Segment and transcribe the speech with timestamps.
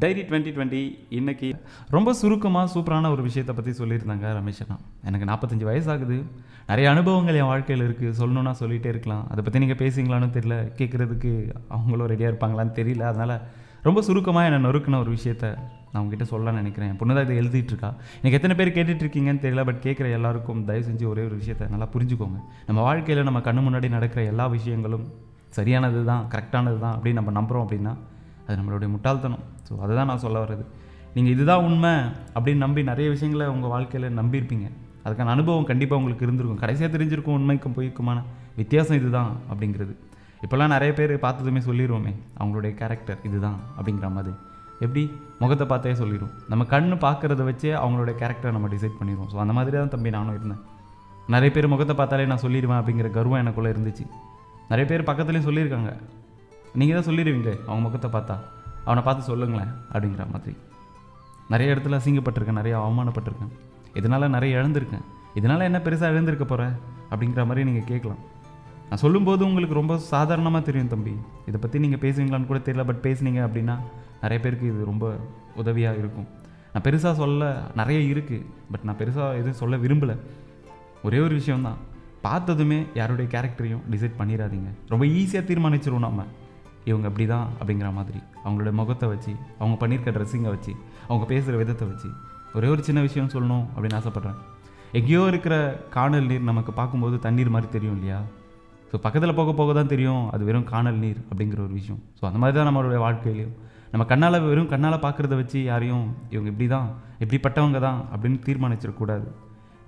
[0.00, 0.80] Diary twenty twenty
[1.18, 1.48] இன்றைக்கி
[1.94, 4.76] ரொம்ப சுருக்கமாக சூப்பரான ஒரு விஷயத்தை பற்றி சொல்லியிருந்தாங்க ரமேஷ் அண்ணா.
[5.08, 6.16] எனக்கு நாற்பத்தஞ்சு வயசாகுது.
[6.70, 9.22] நிறைய அனுபவங்கள் என் வாழ்க்கையில் இருக்குது சொல்லணுன்னா சொல்லிகிட்டே இருக்கலாம்.
[9.32, 10.56] அதை பற்றி நீங்கள் பேசுங்களான்னு தெரியல.
[10.78, 11.30] கேட்குறதுக்கு
[11.76, 13.04] அவங்களும் ரெடியாக இருப்பாங்களான்னு தெரியல.
[13.12, 13.34] அதனால்
[13.88, 15.46] ரொம்ப சுருக்கமாக என்னை நொறுக்கின ஒரு விஷயத்த
[15.92, 16.92] நான் உங்ககிட்ட சொல்ல நினைக்கிறேன்.
[17.00, 17.90] பொண்ணு தான் இதை எழுதிட்டுருக்கா
[18.20, 19.64] எனக்கு எத்தனை பேர் கேட்டுட்ருக்கீங்கன்னு தெரியல.
[19.70, 22.40] பட் கேட்குற எல்லாருக்கும் தயவு செஞ்சு ஒரே ஒரு விஷயத்த நல்லா புரிஞ்சுக்கோங்க.
[22.70, 25.06] நம்ம வாழ்க்கையில் நம்ம கண்ணு முன்னாடி நடக்கிற எல்லா விஷயங்களும்
[25.58, 27.94] சரியானது தான் கரெக்டானது தான் அப்படின்னு நம்ம நம்புகிறோம் அப்படின்னா
[28.46, 29.44] அது நம்மளுடைய முட்டாள்தனம்.
[29.68, 30.64] ஸோ அதுதான் நான் சொல்ல வர்றது.
[31.14, 31.92] நீங்கள் இதுதான் உண்மை
[32.36, 34.66] அப்படின்னு நம்பி நிறைய விஷயங்களை உங்கள் வாழ்க்கையில் நம்பியிருப்பீங்க.
[35.04, 36.60] அதுக்கான அனுபவம் கண்டிப்பாக உங்களுக்கு இருந்திருக்கும்.
[36.64, 38.18] கடைசியாக தெரிஞ்சிருக்கும் உண்மைக்கும் பொய்க்குமான
[38.60, 39.94] வித்தியாசம் இதுதான் அப்படிங்கிறது.
[40.44, 44.34] இப்போல்லாம் நிறைய பேர் பார்த்ததுமே சொல்லிடுவோமே அவங்களுடைய கேரக்டர் இதுதான் அப்படிங்கிற மாதிரி.
[44.84, 45.02] எப்படி?
[45.42, 49.76] முகத்தை பார்த்தே சொல்லிடும் நம்ம கண்ணு பார்க்குறத வச்சே அவங்களுடைய கேரக்டரை நம்ம டிசைட் பண்ணிடுவோம் ஸோ அந்த மாதிரி
[49.76, 50.62] தான் தம்பி நானும் இருந்தேன்.
[51.34, 54.04] நிறைய பேர் முகத்தை பார்த்தாலே நான் சொல்லிடுவேன் அப்படிங்கிற கர்வம் எனக்குள்ளே இருந்துச்சு.
[54.70, 55.92] நிறைய பேர் பக்கத்துலேயும் சொல்லியிருக்காங்க.
[56.80, 58.36] நீங்கள் தான் சொல்லிடுவீங்களே அவங்க முகத்தை பார்த்தா.
[58.86, 60.54] அவனை பார்த்து சொல்லுங்களேன் அப்படிங்கிற மாதிரி.
[61.52, 63.52] நிறைய இடத்துல அசிங்கப்பட்டிருக்கேன் நிறைய அவமானப்பட்டிருக்கேன்.
[64.00, 65.04] இதனால் நிறைய இழந்திருக்கேன்.
[65.38, 66.64] இதனால் என்ன பெருசாக இழந்திருக்க போகிற
[67.10, 68.22] அப்படிங்கிற மாதிரி நீங்கள் கேட்கலாம்.
[68.88, 71.14] நான் சொல்லும்போது உங்களுக்கு ரொம்ப சாதாரணமாக தெரியும் தம்பி.
[71.48, 73.76] இதை பற்றி நீங்கள் பேசுவீங்களான்னு கூட தெரியல பட் பேசுனீங்க அப்படின்னா
[74.22, 75.06] நிறைய பேருக்கு இது ரொம்ப
[75.62, 76.28] உதவியாக இருக்கும்.
[76.72, 77.50] நான் பெருசாக சொல்ல
[77.80, 80.16] நிறைய இருக்குது பட் நான் பெருசாக எதுவும் சொல்ல விரும்பலை.
[81.08, 81.78] ஒரே ஒரு விஷயம்தான்.
[82.26, 84.70] பார்த்ததுமே யாருடைய கேரக்டரையும் டிசைட் பண்ணிடாதீங்க.
[84.92, 86.24] ரொம்ப ஈஸியாக தீர்மானிச்சிருவோம் நம்ம
[86.90, 88.20] இவங்க அப்படி தான் அப்படிங்கிற மாதிரி.
[88.44, 90.72] அவங்களோட முகத்தை வச்சு அவங்க பண்ணியிருக்க ட்ரெஸ்ஸிங்கை வச்சு
[91.08, 92.08] அவங்க பேசுகிற விதத்தை வச்சு
[92.58, 94.38] ஒரே ஒரு சின்ன விஷயம் சொல்லணும் அப்படின்னு ஆசைப்பட்றேன்.
[94.98, 95.54] எங்கேயோ இருக்கிற
[95.96, 98.18] காணல் நீர் நமக்கு பார்க்கும்போது தண்ணீர் மாதிரி தெரியும் இல்லையா?
[98.90, 102.00] ஸோ பக்கத்தில் போக போக தான் தெரியும் அது வெறும் காணல் நீர் அப்படிங்கிற ஒரு விஷயம்.
[102.18, 103.56] ஸோ அந்த மாதிரி தான் நம்மளுடைய வாழ்க்கையிலையும்.
[103.92, 106.88] நம்ம கண்ணால் வெறும் கண்ணால் பார்க்குறத வச்சு யாரையும் இவங்க இப்படி தான்
[107.22, 109.26] இப்படிப்பட்டவங்க தான் அப்படின்னு தீர்மானிச்சிடக்கூடாது.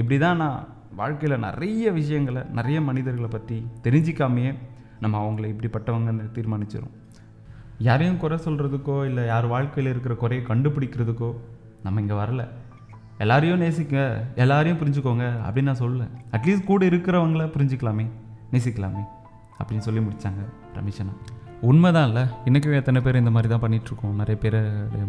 [0.00, 0.58] இப்படி தான் நான்
[1.00, 4.52] வாழ்க்கையில் நிறைய விஷயங்களை நிறைய மனிதர்களை பற்றி தெரிஞ்சிக்காமையே
[5.00, 6.94] நம்ம அவங்கள இப்படிப்பட்டவங்கன்னு தீர்மானிச்சிடும்
[7.78, 11.34] யாரையும் குறை சொல்கிறதுக்கோ இல்லை யார் வாழ்க்கையில் இருக்கிற குறையை கண்டுபிடிக்கிறதுக்கோ
[11.82, 12.48] நம்ம இங்கே வரல.
[13.18, 16.06] எல்லாரையும் நேசிக்க எல்லாரையும் புரிஞ்சுக்கோங்க அப்படின்னு நான் சொல்லலை.
[16.32, 18.06] அட்லீஸ்ட் கூட இருக்கிறவங்கள புரிஞ்சுக்கலாமே
[18.52, 19.02] நேசிக்கலாமே
[19.58, 20.42] அப்படின்னு சொல்லி முடித்தாங்க
[20.74, 21.14] ரமேஷனா
[21.62, 24.56] உண்மைதான் இல்லை இன்றைக்கும் எத்தனை பேர் இந்த மாதிரி தான் பண்ணிகிட்ருக்கோம் நிறைய பேர்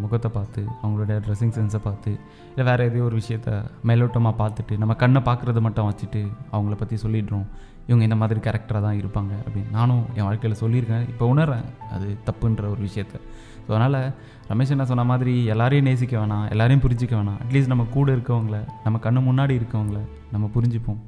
[0.04, 2.12] முகத்தை பார்த்து அவங்களுடைய ட்ரெஸ்ஸிங் சென்ஸை பார்த்து
[2.50, 3.50] இல்லை வேறு ஏதோ ஒரு விஷயத்த
[3.90, 6.22] மேலோட்டமாக பார்த்துட்டு நம்ம கண்ணை பார்க்குறத மட்டும் வச்சுட்டு
[6.54, 7.46] அவங்கள பற்றி சொல்லிடுறோம்.
[7.90, 11.06] இவங்க இந்த மாதிரி கேரக்டராக தான் இருப்பாங்க அப்படின்னு நானும் என் வாழ்க்கையில் சொல்லியிருக்கேன்.
[11.12, 11.68] இப்போ உணர்றேன்.
[11.96, 13.16] அது தப்புன்ற ஒரு விஷயத்த.
[13.66, 14.00] ஸோ அதனால்
[14.52, 17.40] ரமேஷ் என்ன சொன்ன மாதிரி எல்லாரையும் நேசிக்க வேணாம் எல்லாரையும் புரிஞ்சிக்க வேணாம்.
[17.44, 20.02] அட்லீஸ்ட் நம்ம கூட இருக்கவங்கள நம்ம கண்ணு முன்னாடி இருக்கவங்கள
[20.36, 21.02] நம்ம புரிஞ்சுப்போம்.